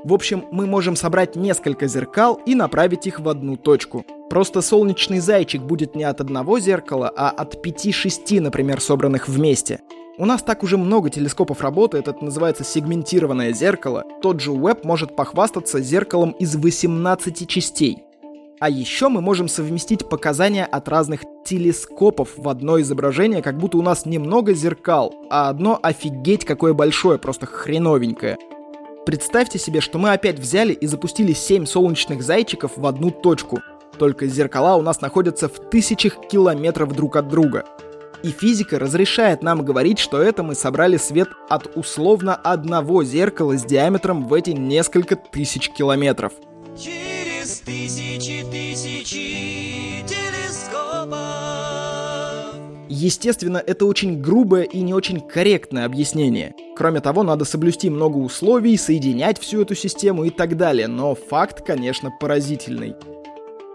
В 0.04 0.14
общем, 0.14 0.46
мы 0.52 0.68
можем 0.68 0.96
собрать 0.96 1.36
несколько 1.36 1.88
зеркал 1.88 2.40
и 2.46 2.54
направить 2.54 3.08
их 3.08 3.20
в 3.20 3.28
одну 3.28 3.58
точку. 3.58 4.06
Просто 4.30 4.62
солнечный 4.62 5.20
зайчик 5.20 5.62
будет 5.62 5.96
не 5.96 6.04
от 6.04 6.22
одного 6.22 6.60
зеркала, 6.60 7.12
а 7.16 7.30
от 7.30 7.66
5-6, 7.66 8.40
например, 8.42 8.80
собранных 8.82 9.28
вместе. 9.28 9.82
У 10.20 10.26
нас 10.26 10.42
так 10.42 10.64
уже 10.64 10.80
много 10.80 11.12
телескопов 11.12 11.62
работает, 11.62 12.08
это 12.08 12.26
называется 12.26 12.64
сегментированное 12.64 13.54
зеркало. 13.54 14.04
Тот 14.24 14.42
же 14.42 14.50
Webb 14.50 14.80
может 14.84 15.16
похвастаться 15.16 15.80
зеркалом 15.80 16.32
из 16.32 16.56
18 16.56 17.48
частей. 17.48 18.04
А 18.60 18.68
еще 18.68 19.10
мы 19.10 19.22
можем 19.22 19.48
совместить 19.48 20.10
показания 20.10 20.66
от 20.66 20.88
разных 20.90 21.22
телескопов 21.46 22.30
в 22.36 22.50
одно 22.50 22.82
изображение, 22.82 23.44
как 23.44 23.60
будто 23.60 23.78
у 23.78 23.84
нас 23.84 24.08
немного 24.08 24.56
зеркал, 24.56 25.14
а 25.30 25.50
одно 25.50 25.80
офигеть 25.84 26.46
какое 26.46 26.74
большое, 26.74 27.20
просто 27.20 27.46
хреновенькое. 27.46 28.38
Представьте 29.06 29.60
себе, 29.60 29.82
что 29.82 30.00
мы 30.00 30.14
опять 30.14 30.40
взяли 30.40 30.74
и 30.74 30.88
запустили 30.88 31.34
7 31.34 31.68
солнечных 31.68 32.24
зайчиков 32.24 32.72
в 32.76 32.88
одну 32.88 33.12
точку. 33.12 33.60
Только 34.00 34.26
зеркала 34.26 34.78
у 34.78 34.82
нас 34.82 35.00
находятся 35.00 35.48
в 35.48 35.70
тысячах 35.70 36.28
километров 36.28 36.96
друг 36.96 37.18
от 37.18 37.28
друга. 37.28 37.66
И 38.24 38.32
физика 38.32 38.80
разрешает 38.80 39.44
нам 39.44 39.64
говорить, 39.64 40.00
что 40.00 40.22
это 40.22 40.44
мы 40.44 40.56
собрали 40.56 40.98
свет 40.98 41.30
от 41.50 41.76
условно 41.76 42.36
одного 42.36 43.04
зеркала 43.04 43.58
с 43.58 43.64
диаметром 43.64 44.28
в 44.28 44.34
эти 44.34 44.52
несколько 44.52 45.16
тысяч 45.16 45.70
километров. 45.70 46.34
Через 46.78 47.60
тысячи 47.60 48.44
тысячи 48.52 50.04
телескопов. 50.08 51.18
Естественно, 52.90 53.58
это 53.58 53.86
очень 53.86 54.20
грубое 54.22 54.64
и 54.64 54.82
не 54.82 54.94
очень 54.94 55.20
корректное 55.20 55.86
объяснение. 55.86 56.56
Кроме 56.76 57.02
того, 57.02 57.22
надо 57.22 57.46
соблюсти 57.46 57.90
много 57.90 58.18
условий, 58.18 58.78
соединять 58.78 59.40
всю 59.40 59.62
эту 59.62 59.76
систему 59.76 60.24
и 60.24 60.32
так 60.32 60.58
далее, 60.58 60.88
но 60.88 61.14
факт, 61.14 61.64
конечно, 61.66 62.12
поразительный. 62.20 62.96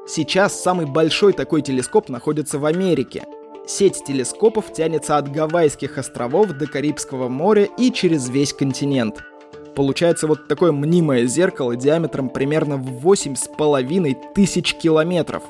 Сейчас 0.08 0.60
самый 0.60 0.86
большой 0.86 1.32
такой 1.32 1.62
телескоп 1.62 2.08
находится 2.08 2.58
в 2.58 2.64
Америке. 2.64 3.24
Сеть 3.66 4.02
телескопов 4.04 4.72
тянется 4.72 5.16
от 5.16 5.30
Гавайских 5.30 5.96
островов 5.96 6.52
до 6.52 6.66
Карибского 6.66 7.28
моря 7.28 7.68
и 7.78 7.92
через 7.92 8.28
весь 8.28 8.52
континент. 8.52 9.22
Получается 9.74 10.26
вот 10.26 10.48
такое 10.48 10.72
мнимое 10.72 11.26
зеркало 11.26 11.76
диаметром 11.76 12.28
примерно 12.28 12.76
в 12.76 13.06
8,5 13.06 14.34
тысяч 14.34 14.74
километров. 14.74 15.44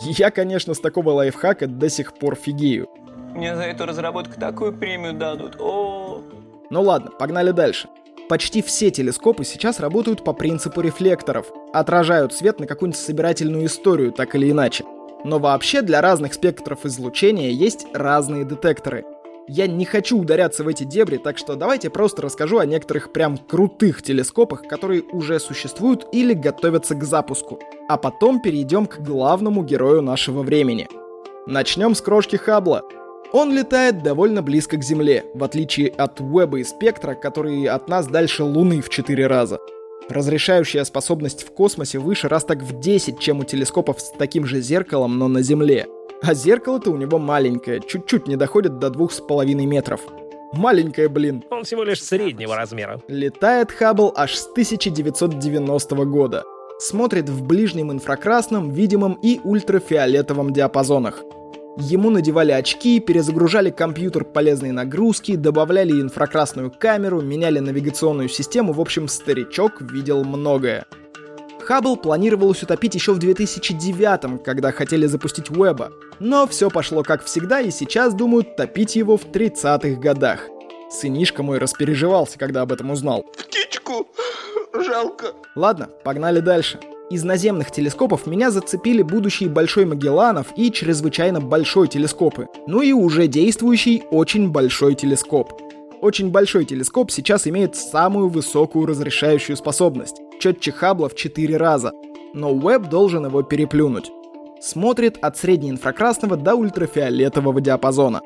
Я, 0.00 0.30
конечно, 0.30 0.74
с 0.74 0.80
такого 0.80 1.10
лайфхака 1.10 1.66
до 1.66 1.88
сих 1.88 2.14
пор 2.14 2.34
фигею. 2.36 2.88
Мне 3.34 3.54
за 3.54 3.62
эту 3.62 3.84
разработку 3.86 4.40
такую 4.40 4.76
премию 4.76 5.12
дадут. 5.12 5.56
О. 5.60 6.22
Ну 6.70 6.82
ладно, 6.82 7.10
погнали 7.10 7.50
дальше. 7.50 7.88
Почти 8.28 8.62
все 8.62 8.90
телескопы 8.90 9.44
сейчас 9.44 9.80
работают 9.80 10.24
по 10.24 10.32
принципу 10.32 10.80
рефлекторов, 10.80 11.46
отражают 11.72 12.32
свет 12.34 12.60
на 12.60 12.66
какую-нибудь 12.66 13.00
собирательную 13.00 13.66
историю, 13.66 14.12
так 14.12 14.34
или 14.34 14.50
иначе. 14.50 14.84
Но 15.24 15.38
вообще 15.38 15.82
для 15.82 16.00
разных 16.00 16.34
спектров 16.34 16.86
излучения 16.86 17.50
есть 17.50 17.86
разные 17.92 18.44
детекторы. 18.44 19.04
Я 19.50 19.66
не 19.66 19.86
хочу 19.86 20.18
ударяться 20.18 20.62
в 20.62 20.68
эти 20.68 20.84
дебри, 20.84 21.16
так 21.16 21.38
что 21.38 21.56
давайте 21.56 21.88
просто 21.88 22.20
расскажу 22.20 22.58
о 22.58 22.66
некоторых 22.66 23.12
прям 23.12 23.38
крутых 23.38 24.02
телескопах, 24.02 24.64
которые 24.68 25.02
уже 25.02 25.40
существуют 25.40 26.06
или 26.12 26.34
готовятся 26.34 26.94
к 26.94 27.02
запуску. 27.02 27.58
А 27.88 27.96
потом 27.96 28.42
перейдем 28.42 28.86
к 28.86 28.98
главному 28.98 29.64
герою 29.64 30.02
нашего 30.02 30.42
времени. 30.42 30.86
Начнем 31.46 31.94
с 31.94 32.02
крошки 32.02 32.36
Хаббла. 32.36 32.82
Он 33.32 33.50
летает 33.54 34.02
довольно 34.02 34.42
близко 34.42 34.76
к 34.76 34.84
Земле, 34.84 35.24
в 35.34 35.42
отличие 35.42 35.88
от 35.88 36.20
Уэба 36.20 36.58
и 36.58 36.64
Спектра, 36.64 37.14
которые 37.14 37.70
от 37.70 37.88
нас 37.88 38.06
дальше 38.06 38.44
Луны 38.44 38.82
в 38.82 38.90
4 38.90 39.26
раза. 39.26 39.58
Разрешающая 40.08 40.84
способность 40.84 41.42
в 41.42 41.52
космосе 41.52 41.98
выше 41.98 42.28
раз 42.28 42.44
так 42.44 42.62
в 42.62 42.80
10, 42.80 43.18
чем 43.18 43.40
у 43.40 43.44
телескопов 43.44 44.00
с 44.00 44.10
таким 44.10 44.46
же 44.46 44.60
зеркалом, 44.60 45.18
но 45.18 45.28
на 45.28 45.42
Земле. 45.42 45.86
А 46.22 46.34
зеркало-то 46.34 46.90
у 46.90 46.96
него 46.96 47.18
маленькое, 47.18 47.80
чуть-чуть 47.86 48.26
не 48.26 48.36
доходит 48.36 48.78
до 48.78 48.90
двух 48.90 49.12
с 49.12 49.20
половиной 49.20 49.66
метров. 49.66 50.00
Маленькое, 50.54 51.08
блин. 51.08 51.44
Он 51.50 51.64
всего 51.64 51.84
лишь 51.84 52.02
среднего 52.02 52.56
размера. 52.56 53.02
Летает 53.06 53.70
Хаббл 53.70 54.14
аж 54.16 54.34
с 54.34 54.46
1990 54.50 55.96
года. 56.06 56.44
Смотрит 56.78 57.28
в 57.28 57.44
ближнем 57.44 57.92
инфракрасном, 57.92 58.70
видимом 58.70 59.18
и 59.22 59.40
ультрафиолетовом 59.44 60.52
диапазонах. 60.52 61.22
Ему 61.80 62.10
надевали 62.10 62.50
очки, 62.50 62.98
перезагружали 62.98 63.70
компьютер 63.70 64.24
полезной 64.24 64.72
нагрузки, 64.72 65.36
добавляли 65.36 65.92
инфракрасную 65.92 66.72
камеру, 66.72 67.22
меняли 67.22 67.60
навигационную 67.60 68.28
систему, 68.28 68.72
в 68.72 68.80
общем, 68.80 69.06
старичок 69.06 69.80
видел 69.80 70.24
многое. 70.24 70.86
Хаббл 71.60 71.96
планировалось 71.96 72.64
утопить 72.64 72.96
еще 72.96 73.12
в 73.12 73.18
2009 73.18 74.42
когда 74.42 74.72
хотели 74.72 75.06
запустить 75.06 75.50
Уэба. 75.50 75.92
Но 76.18 76.48
все 76.48 76.68
пошло 76.68 77.04
как 77.04 77.24
всегда, 77.24 77.60
и 77.60 77.70
сейчас 77.70 78.12
думают 78.12 78.56
топить 78.56 78.96
его 78.96 79.16
в 79.16 79.26
30-х 79.26 80.00
годах. 80.00 80.48
Сынишка 80.90 81.44
мой 81.44 81.58
распереживался, 81.58 82.38
когда 82.38 82.62
об 82.62 82.72
этом 82.72 82.90
узнал. 82.90 83.22
Птичку 83.22 84.08
жалко. 84.74 85.26
Ладно, 85.54 85.88
погнали 86.02 86.40
дальше. 86.40 86.80
Из 87.10 87.24
наземных 87.24 87.70
телескопов 87.70 88.26
меня 88.26 88.50
зацепили 88.50 89.00
будущий 89.00 89.48
Большой 89.48 89.86
Магелланов 89.86 90.48
и 90.56 90.70
чрезвычайно 90.70 91.40
большой 91.40 91.88
телескопы. 91.88 92.48
Ну 92.66 92.82
и 92.82 92.92
уже 92.92 93.28
действующий 93.28 94.02
очень 94.10 94.50
большой 94.50 94.94
телескоп. 94.94 95.58
Очень 96.02 96.30
большой 96.30 96.66
телескоп 96.66 97.10
сейчас 97.10 97.46
имеет 97.46 97.76
самую 97.76 98.28
высокую 98.28 98.84
разрешающую 98.84 99.56
способность. 99.56 100.20
Четче 100.38 100.70
Хаббла 100.70 101.08
в 101.08 101.14
4 101.14 101.56
раза. 101.56 101.92
Но 102.34 102.52
Уэбб 102.52 102.90
должен 102.90 103.24
его 103.24 103.42
переплюнуть. 103.42 104.10
Смотрит 104.60 105.16
от 105.22 105.38
среднеинфракрасного 105.38 106.36
до 106.36 106.56
ультрафиолетового 106.56 107.62
диапазона. 107.62 108.20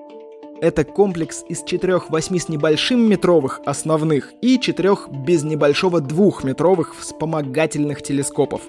Это 0.62 0.84
комплекс 0.84 1.44
из 1.48 1.64
четырех 1.64 2.08
8 2.08 2.38
с 2.38 2.48
небольшим 2.48 3.00
метровых 3.10 3.60
основных 3.66 4.32
и 4.42 4.60
четырех 4.60 5.08
без 5.10 5.42
небольшого 5.42 6.00
двухметровых 6.00 6.94
вспомогательных 6.96 8.00
телескопов. 8.00 8.62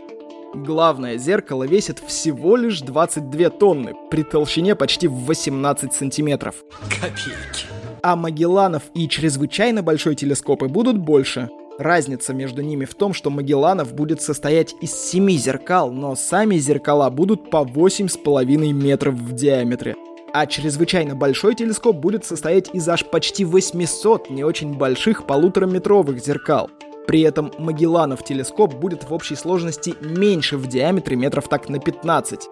Главное 0.55 1.19
зеркало 1.19 1.65
весит 1.65 1.99
всего 1.99 2.55
лишь 2.55 2.81
22 2.81 3.49
тонны 3.51 3.93
при 4.09 4.23
толщине 4.23 4.73
почти 4.75 5.07
в 5.07 5.25
18 5.25 5.93
сантиметров. 5.93 6.55
Копейки. 6.89 7.67
А 8.01 8.15
Магелланов 8.15 8.81
и 8.95 9.07
чрезвычайно 9.07 9.83
большой 9.83 10.15
телескопы 10.15 10.69
будут 10.69 10.97
больше. 10.97 11.51
Разница 11.77 12.33
между 12.33 12.63
ними 12.63 12.85
в 12.85 12.95
том, 12.95 13.13
что 13.13 13.29
Магелланов 13.29 13.93
будет 13.93 14.19
состоять 14.19 14.73
из 14.81 14.91
семи 14.95 15.37
зеркал, 15.37 15.91
но 15.91 16.15
сами 16.15 16.55
зеркала 16.55 17.11
будут 17.11 17.51
по 17.51 17.57
8,5 17.57 18.73
метров 18.73 19.13
в 19.13 19.33
диаметре 19.33 19.95
а 20.33 20.47
чрезвычайно 20.47 21.15
большой 21.15 21.53
телескоп 21.53 21.95
будет 21.95 22.25
состоять 22.25 22.71
из 22.73 22.89
аж 22.89 23.05
почти 23.05 23.45
800 23.45 24.31
не 24.31 24.43
очень 24.43 24.73
больших 24.73 25.27
полутораметровых 25.27 26.19
зеркал. 26.19 26.71
При 27.05 27.21
этом 27.21 27.51
Магелланов 27.59 28.23
телескоп 28.23 28.73
будет 28.73 29.07
в 29.07 29.13
общей 29.13 29.35
сложности 29.35 29.93
меньше 30.01 30.57
в 30.57 30.67
диаметре 30.67 31.15
метров 31.15 31.47
так 31.47 31.69
на 31.69 31.79
15. 31.79 32.49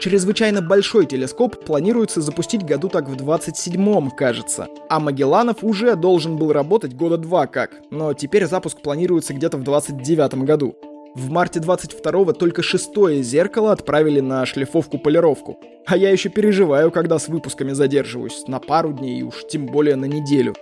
Чрезвычайно 0.00 0.62
большой 0.62 1.06
телескоп 1.06 1.64
планируется 1.64 2.22
запустить 2.22 2.64
году 2.64 2.88
так 2.88 3.06
в 3.08 3.14
27-м, 3.14 4.10
кажется. 4.10 4.66
А 4.88 4.98
Магелланов 4.98 5.62
уже 5.62 5.94
должен 5.94 6.36
был 6.38 6.52
работать 6.52 6.94
года 6.94 7.18
два 7.18 7.46
как, 7.46 7.82
но 7.90 8.14
теперь 8.14 8.46
запуск 8.46 8.80
планируется 8.80 9.34
где-то 9.34 9.58
в 9.58 9.62
29 9.62 10.34
году. 10.44 10.74
В 11.14 11.28
марте 11.28 11.58
22-го 11.58 12.32
только 12.32 12.62
шестое 12.62 13.22
зеркало 13.22 13.72
отправили 13.72 14.20
на 14.20 14.46
шлифовку-полировку. 14.46 15.58
А 15.86 15.96
я 15.96 16.10
еще 16.10 16.28
переживаю, 16.28 16.92
когда 16.92 17.18
с 17.18 17.26
выпусками 17.26 17.72
задерживаюсь. 17.72 18.44
На 18.46 18.60
пару 18.60 18.92
дней 18.92 19.20
и 19.20 19.22
уж 19.24 19.44
тем 19.48 19.66
более 19.66 19.96
на 19.96 20.04
неделю. 20.04 20.54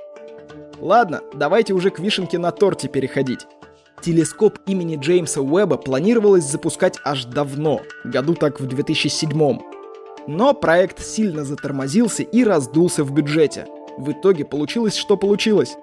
Ладно, 0.81 1.21
давайте 1.35 1.75
уже 1.75 1.91
к 1.91 1.99
вишенке 1.99 2.39
на 2.39 2.51
торте 2.51 2.89
переходить. 2.89 3.41
Телескоп 4.01 4.59
имени 4.67 4.97
Джеймса 4.97 5.43
Уэбба 5.43 5.77
планировалось 5.77 6.45
запускать 6.45 6.99
аж 7.05 7.27
давно, 7.27 7.83
году 8.05 8.35
так 8.35 8.59
в 8.59 8.67
2007 8.67 9.31
-м. 9.31 9.61
Но 10.29 10.55
проект 10.55 11.05
сильно 11.05 11.45
затормозился 11.45 12.23
и 12.23 12.45
раздулся 12.45 13.05
в 13.05 13.13
бюджете. 13.13 13.67
В 13.99 14.13
итоге 14.13 14.45
получилось, 14.45 14.95
что 14.95 15.17
получилось. 15.17 15.77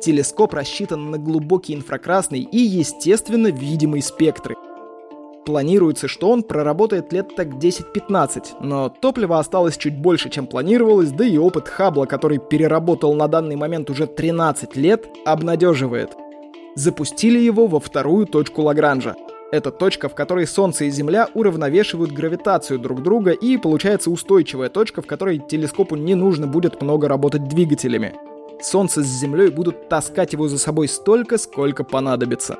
Телескоп 0.00 0.54
рассчитан 0.54 1.10
на 1.10 1.18
глубокий 1.18 1.74
инфракрасный 1.74 2.40
и, 2.40 2.58
естественно, 2.58 3.48
видимый 3.48 4.02
спектры. 4.02 4.56
Планируется, 5.46 6.08
что 6.08 6.30
он 6.30 6.42
проработает 6.42 7.12
лет 7.12 7.36
так 7.36 7.48
10-15, 7.48 8.56
но 8.60 8.88
топлива 8.88 9.38
осталось 9.38 9.76
чуть 9.76 9.96
больше, 9.96 10.28
чем 10.28 10.46
планировалось, 10.46 11.12
да 11.12 11.24
и 11.24 11.38
опыт 11.38 11.68
Хаббла, 11.68 12.06
который 12.06 12.38
переработал 12.38 13.14
на 13.14 13.28
данный 13.28 13.54
момент 13.54 13.88
уже 13.88 14.06
13 14.06 14.74
лет, 14.76 15.06
обнадеживает. 15.24 16.16
Запустили 16.74 17.38
его 17.38 17.68
во 17.68 17.78
вторую 17.78 18.26
точку 18.26 18.62
Лагранжа. 18.62 19.14
Это 19.52 19.70
точка, 19.70 20.08
в 20.08 20.16
которой 20.16 20.46
Солнце 20.48 20.86
и 20.86 20.90
Земля 20.90 21.28
уравновешивают 21.32 22.10
гравитацию 22.10 22.80
друг 22.80 23.02
друга 23.02 23.30
и 23.30 23.56
получается 23.56 24.10
устойчивая 24.10 24.68
точка, 24.68 25.00
в 25.00 25.06
которой 25.06 25.38
телескопу 25.38 25.94
не 25.94 26.16
нужно 26.16 26.48
будет 26.48 26.82
много 26.82 27.06
работать 27.06 27.46
двигателями. 27.48 28.16
Солнце 28.60 29.02
с 29.02 29.06
Землей 29.06 29.50
будут 29.50 29.88
таскать 29.88 30.32
его 30.32 30.48
за 30.48 30.58
собой 30.58 30.88
столько, 30.88 31.38
сколько 31.38 31.84
понадобится. 31.84 32.58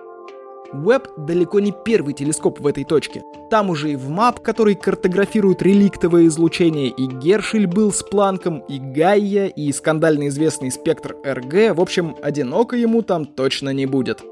Уэбб 0.73 1.09
далеко 1.17 1.61
не 1.61 1.73
первый 1.73 2.13
телескоп 2.13 2.61
в 2.61 2.67
этой 2.67 2.85
точке. 2.85 3.23
Там 3.51 3.71
уже 3.71 3.93
и 3.93 3.97
в 3.97 4.09
МАП, 4.09 4.41
который 4.41 4.75
картографирует 4.75 5.63
реликтовое 5.63 6.27
излучение, 6.27 6.89
и 6.89 7.07
Гершель 7.07 7.67
был 7.67 7.93
с 7.93 8.03
Планком, 8.03 8.59
и 8.69 8.79
Гайя, 8.79 9.47
и 9.47 9.73
скандально 9.73 10.29
известный 10.29 10.71
спектр 10.71 11.17
РГ. 11.25 11.77
В 11.77 11.81
общем, 11.81 12.17
одиноко 12.21 12.77
ему 12.77 13.03
там 13.03 13.25
точно 13.25 13.71
не 13.71 13.87
будет. 13.87 14.23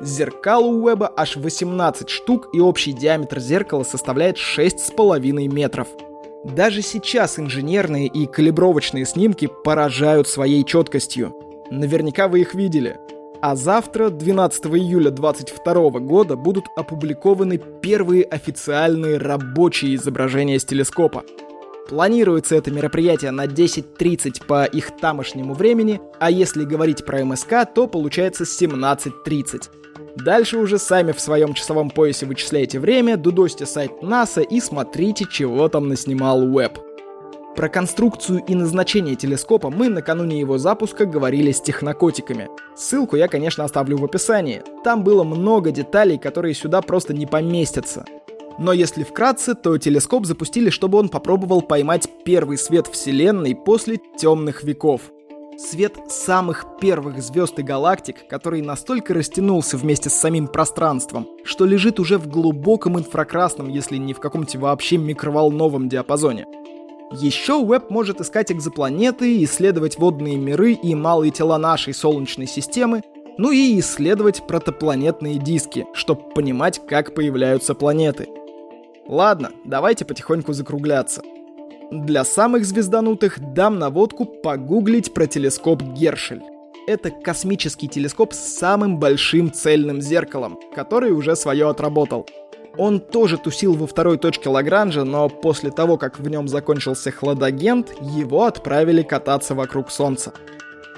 Зеркал 0.00 0.64
у 0.64 0.84
Уэба 0.84 1.12
аж 1.16 1.36
18 1.36 2.08
штук, 2.08 2.48
и 2.52 2.60
общий 2.60 2.92
диаметр 2.92 3.38
зеркала 3.38 3.82
составляет 3.82 4.36
6,5 4.36 5.48
метров. 5.48 5.88
Даже 6.54 6.80
сейчас 6.80 7.40
инженерные 7.40 8.06
и 8.06 8.26
калибровочные 8.26 9.04
снимки 9.04 9.48
поражают 9.64 10.28
своей 10.28 10.62
четкостью. 10.64 11.34
Наверняка 11.72 12.28
вы 12.28 12.42
их 12.42 12.54
видели. 12.54 12.98
А 13.42 13.56
завтра, 13.56 14.10
12 14.10 14.66
июля 14.66 15.10
2022 15.10 15.90
года, 16.00 16.36
будут 16.36 16.66
опубликованы 16.76 17.60
первые 17.82 18.22
официальные 18.22 19.18
рабочие 19.18 19.96
изображения 19.96 20.60
с 20.60 20.64
телескопа. 20.64 21.24
Планируется 21.88 22.54
это 22.54 22.70
мероприятие 22.70 23.32
на 23.32 23.46
10.30 23.46 24.46
по 24.46 24.64
их 24.64 24.96
тамошнему 24.96 25.52
времени, 25.52 26.00
а 26.20 26.30
если 26.30 26.64
говорить 26.64 27.04
про 27.04 27.24
МСК, 27.24 27.66
то 27.74 27.88
получается 27.88 28.44
17.30. 28.44 29.62
Дальше 30.16 30.56
уже 30.56 30.78
сами 30.78 31.12
в 31.12 31.20
своем 31.20 31.52
часовом 31.52 31.90
поясе 31.90 32.24
вычисляйте 32.24 32.80
время, 32.80 33.18
дудосьте 33.18 33.66
сайт 33.66 34.02
НАСА 34.02 34.40
и 34.40 34.60
смотрите, 34.60 35.26
чего 35.30 35.68
там 35.68 35.88
наснимал 35.88 36.42
Уэб. 36.42 36.78
Про 37.54 37.68
конструкцию 37.68 38.42
и 38.46 38.54
назначение 38.54 39.14
телескопа 39.14 39.68
мы 39.68 39.88
накануне 39.88 40.40
его 40.40 40.56
запуска 40.56 41.04
говорили 41.04 41.52
с 41.52 41.60
технокотиками. 41.60 42.48
Ссылку 42.74 43.16
я, 43.16 43.28
конечно, 43.28 43.64
оставлю 43.64 43.98
в 43.98 44.04
описании. 44.04 44.62
Там 44.84 45.04
было 45.04 45.22
много 45.22 45.70
деталей, 45.70 46.18
которые 46.18 46.54
сюда 46.54 46.80
просто 46.80 47.12
не 47.12 47.26
поместятся. 47.26 48.04
Но 48.58 48.72
если 48.72 49.04
вкратце, 49.04 49.54
то 49.54 49.76
телескоп 49.76 50.24
запустили, 50.24 50.70
чтобы 50.70 50.98
он 50.98 51.10
попробовал 51.10 51.60
поймать 51.60 52.08
первый 52.24 52.56
свет 52.56 52.86
Вселенной 52.86 53.54
после 53.54 53.98
темных 54.18 54.64
веков. 54.64 55.02
Свет 55.58 55.94
самых 56.08 56.66
первых 56.80 57.22
звезд 57.22 57.58
и 57.58 57.62
галактик, 57.62 58.28
который 58.28 58.60
настолько 58.60 59.14
растянулся 59.14 59.78
вместе 59.78 60.10
с 60.10 60.14
самим 60.14 60.48
пространством, 60.48 61.26
что 61.44 61.64
лежит 61.64 61.98
уже 61.98 62.18
в 62.18 62.28
глубоком 62.28 62.98
инфракрасном, 62.98 63.68
если 63.68 63.96
не 63.96 64.12
в 64.12 64.20
каком-то 64.20 64.58
вообще 64.58 64.98
микроволновом 64.98 65.88
диапазоне. 65.88 66.46
Еще 67.10 67.54
Уэб 67.54 67.88
может 67.88 68.20
искать 68.20 68.52
экзопланеты, 68.52 69.42
исследовать 69.44 69.96
водные 69.96 70.36
миры 70.36 70.72
и 70.72 70.94
малые 70.94 71.30
тела 71.30 71.56
нашей 71.56 71.94
Солнечной 71.94 72.46
системы, 72.46 73.02
ну 73.38 73.50
и 73.50 73.80
исследовать 73.80 74.46
протопланетные 74.46 75.38
диски, 75.38 75.86
чтобы 75.94 76.28
понимать, 76.34 76.86
как 76.86 77.14
появляются 77.14 77.74
планеты. 77.74 78.28
Ладно, 79.08 79.52
давайте 79.64 80.04
потихоньку 80.04 80.52
закругляться. 80.52 81.22
Для 81.92 82.24
самых 82.24 82.64
звезданутых 82.64 83.38
дам 83.54 83.78
наводку 83.78 84.24
погуглить 84.24 85.14
про 85.14 85.28
телескоп 85.28 85.82
Гершель. 85.82 86.42
Это 86.88 87.10
космический 87.10 87.86
телескоп 87.86 88.32
с 88.32 88.58
самым 88.58 88.98
большим 88.98 89.52
цельным 89.52 90.00
зеркалом, 90.00 90.58
который 90.74 91.12
уже 91.12 91.36
свое 91.36 91.68
отработал. 91.68 92.26
Он 92.76 92.98
тоже 92.98 93.38
тусил 93.38 93.74
во 93.74 93.86
второй 93.86 94.18
точке 94.18 94.48
Лагранжа, 94.48 95.04
но 95.04 95.28
после 95.28 95.70
того, 95.70 95.96
как 95.96 96.18
в 96.18 96.28
нем 96.28 96.48
закончился 96.48 97.12
хладагент, 97.12 97.94
его 98.00 98.46
отправили 98.46 99.02
кататься 99.02 99.54
вокруг 99.54 99.92
Солнца. 99.92 100.32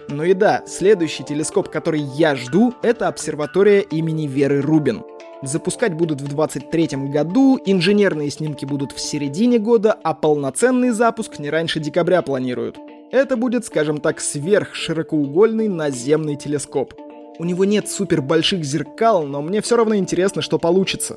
Ну 0.09 0.25
и 0.25 0.33
да, 0.33 0.63
следующий 0.67 1.23
телескоп, 1.23 1.69
который 1.69 2.01
я 2.01 2.35
жду, 2.35 2.73
это 2.83 3.09
обсерватория 3.09 3.81
имени 3.81 4.27
Веры 4.27 4.63
Рубин— 4.63 5.03
Запускать 5.43 5.95
будут 5.95 6.21
в 6.21 6.27
2023 6.27 7.11
году, 7.11 7.61
инженерные 7.65 8.29
снимки 8.29 8.65
будут 8.65 8.91
в 8.91 8.99
середине 8.99 9.61
года, 9.61 9.97
а 10.03 10.13
полноценный 10.13 10.91
запуск 10.91 11.39
не 11.39 11.49
раньше 11.49 11.79
декабря 11.79 12.23
планируют. 12.23 12.77
Это 13.13 13.37
будет, 13.37 13.65
скажем 13.65 14.01
так, 14.01 14.21
сверхширокоугольный 14.21 15.69
наземный 15.69 16.35
телескоп. 16.35 16.93
У 17.39 17.45
него 17.45 17.65
нет 17.65 17.89
супер 17.89 18.21
больших 18.21 18.65
зеркал, 18.65 19.25
но 19.25 19.41
мне 19.41 19.63
все 19.63 19.77
равно 19.77 19.95
интересно, 19.95 20.43
что 20.43 20.59
получится. 20.59 21.17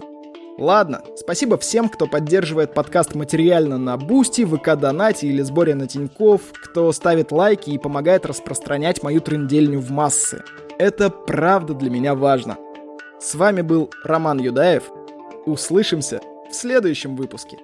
Ладно, 0.59 1.01
спасибо 1.15 1.57
всем, 1.57 1.89
кто 1.89 2.05
поддерживает 2.05 2.75
подкаст 2.75 3.15
материально 3.15 3.79
на 3.79 3.97
Бусти, 3.97 4.45
ВК 4.45 4.75
Донате 4.75 5.27
или 5.27 5.41
сборе 5.41 5.73
на 5.73 5.87
Тиньков, 5.87 6.41
кто 6.53 6.91
ставит 6.91 7.31
лайки 7.31 7.71
и 7.71 7.79
помогает 7.79 8.27
распространять 8.27 9.01
мою 9.01 9.19
трендельню 9.21 9.79
в 9.79 9.89
массы. 9.89 10.43
Это 10.77 11.09
правда 11.09 11.73
для 11.73 11.89
меня 11.89 12.13
важно. 12.13 12.57
С 13.21 13.35
вами 13.35 13.61
был 13.61 13.91
Роман 14.03 14.39
Юдаев. 14.39 14.91
Услышимся 15.45 16.21
в 16.49 16.55
следующем 16.55 17.15
выпуске. 17.15 17.59